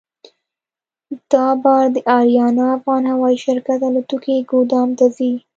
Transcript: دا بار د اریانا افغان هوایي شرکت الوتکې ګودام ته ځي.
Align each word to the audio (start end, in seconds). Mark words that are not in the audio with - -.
دا 1.31 1.47
بار 1.63 1.85
د 1.95 1.97
اریانا 2.17 2.65
افغان 2.77 3.03
هوایي 3.13 3.37
شرکت 3.45 3.79
الوتکې 3.85 4.35
ګودام 4.51 4.89
ته 4.99 5.05
ځي. 5.17 5.31